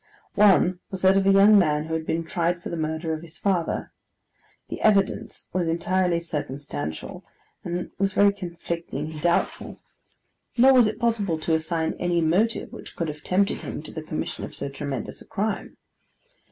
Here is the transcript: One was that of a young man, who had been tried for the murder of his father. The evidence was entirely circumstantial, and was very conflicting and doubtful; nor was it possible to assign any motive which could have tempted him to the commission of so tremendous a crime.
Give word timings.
One 0.33 0.79
was 0.89 1.03
that 1.03 1.15
of 1.15 1.27
a 1.27 1.31
young 1.31 1.59
man, 1.59 1.85
who 1.85 1.93
had 1.93 2.07
been 2.07 2.23
tried 2.23 2.59
for 2.63 2.69
the 2.69 2.75
murder 2.75 3.13
of 3.13 3.21
his 3.21 3.37
father. 3.37 3.91
The 4.67 4.81
evidence 4.81 5.47
was 5.53 5.67
entirely 5.67 6.19
circumstantial, 6.21 7.23
and 7.63 7.91
was 7.99 8.13
very 8.13 8.33
conflicting 8.33 9.11
and 9.11 9.21
doubtful; 9.21 9.79
nor 10.57 10.73
was 10.73 10.87
it 10.87 10.97
possible 10.97 11.37
to 11.41 11.53
assign 11.53 11.93
any 11.99 12.19
motive 12.19 12.73
which 12.73 12.95
could 12.95 13.09
have 13.09 13.21
tempted 13.21 13.61
him 13.61 13.83
to 13.83 13.91
the 13.91 14.01
commission 14.01 14.43
of 14.43 14.55
so 14.55 14.69
tremendous 14.69 15.21
a 15.21 15.27
crime. 15.27 15.77